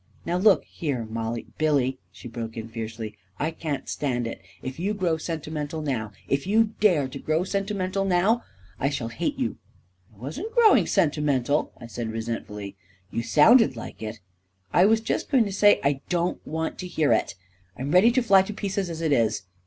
[0.25, 4.79] Now, look here, Mollie..."" Billy," she broke in fiercely," I can't stand it I If
[4.79, 9.57] you grow sentimental now— if you dare to grow sentimental now!—> I shall hate you!""
[10.15, 12.75] I wasn't growing sentimental," I said resent fully.
[13.11, 14.19] "You sounded like it!""
[14.73, 17.35] I was just going to say ...""I don't want to hear it
[17.77, 19.43] I I'm ready to fly to pieces as it is